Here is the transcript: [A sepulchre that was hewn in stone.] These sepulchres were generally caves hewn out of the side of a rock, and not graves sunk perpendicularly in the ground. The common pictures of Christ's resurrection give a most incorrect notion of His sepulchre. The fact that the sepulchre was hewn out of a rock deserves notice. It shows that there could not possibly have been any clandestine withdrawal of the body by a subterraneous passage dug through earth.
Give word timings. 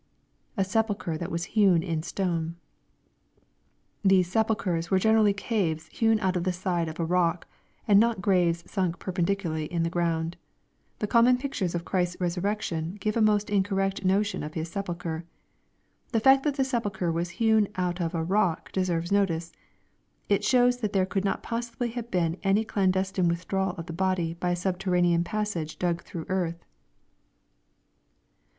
[A 0.57 0.63
sepulchre 0.63 1.15
that 1.15 1.29
was 1.29 1.43
hewn 1.53 1.83
in 1.83 2.01
stone.] 2.01 2.55
These 4.03 4.31
sepulchres 4.31 4.89
were 4.89 4.97
generally 4.97 5.31
caves 5.31 5.89
hewn 5.89 6.19
out 6.21 6.35
of 6.35 6.43
the 6.43 6.51
side 6.51 6.89
of 6.89 6.99
a 6.99 7.05
rock, 7.05 7.45
and 7.87 7.99
not 7.99 8.19
graves 8.19 8.63
sunk 8.65 8.97
perpendicularly 8.97 9.65
in 9.67 9.83
the 9.83 9.91
ground. 9.91 10.37
The 10.97 11.05
common 11.05 11.37
pictures 11.37 11.75
of 11.75 11.85
Christ's 11.85 12.19
resurrection 12.19 12.95
give 12.95 13.15
a 13.15 13.21
most 13.21 13.51
incorrect 13.51 14.03
notion 14.03 14.41
of 14.41 14.55
His 14.55 14.71
sepulchre. 14.71 15.23
The 16.13 16.19
fact 16.19 16.45
that 16.45 16.55
the 16.55 16.63
sepulchre 16.65 17.11
was 17.11 17.37
hewn 17.37 17.67
out 17.75 18.01
of 18.01 18.15
a 18.15 18.23
rock 18.23 18.71
deserves 18.71 19.11
notice. 19.11 19.51
It 20.29 20.43
shows 20.43 20.77
that 20.77 20.93
there 20.93 21.05
could 21.05 21.23
not 21.25 21.43
possibly 21.43 21.89
have 21.91 22.09
been 22.09 22.39
any 22.41 22.65
clandestine 22.65 23.27
withdrawal 23.27 23.75
of 23.77 23.85
the 23.85 23.93
body 23.93 24.33
by 24.33 24.49
a 24.49 24.55
subterraneous 24.55 25.21
passage 25.25 25.77
dug 25.77 26.01
through 26.01 26.25
earth. 26.27 26.65